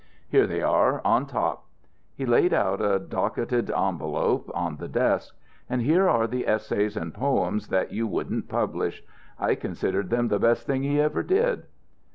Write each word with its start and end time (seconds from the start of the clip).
"Here 0.27 0.47
they 0.47 0.63
are 0.63 0.99
on 1.05 1.27
top." 1.27 1.65
He 2.15 2.25
laid 2.25 2.55
out 2.55 2.81
a 2.81 2.97
docketed 2.97 3.69
envelope 3.69 4.49
on 4.51 4.77
the 4.77 4.87
desk. 4.87 5.35
"And 5.69 5.83
here 5.83 6.09
are 6.09 6.25
the 6.25 6.47
essays 6.47 6.97
and 6.97 7.13
poems 7.13 7.67
that 7.67 7.91
you 7.93 8.07
wouldn't 8.07 8.49
publish. 8.49 9.03
I 9.39 9.53
considered 9.53 10.09
them 10.09 10.29
the 10.29 10.39
best 10.39 10.65
things 10.65 10.85
he 10.85 10.99
ever 10.99 11.21
did." 11.21 11.65